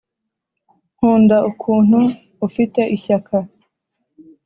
[0.95, 1.99] nkunda ukuntu
[2.47, 3.35] ufite ishyaka